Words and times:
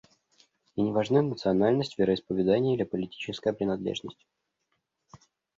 И 0.75 0.81
не 0.81 0.91
важны 0.93 1.21
национальность, 1.21 1.99
вероисповедание 1.99 2.73
или 2.75 2.81
политическая 2.81 3.53
принадлежность. 3.53 4.25